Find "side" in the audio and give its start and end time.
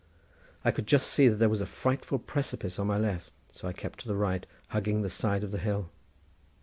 5.11-5.43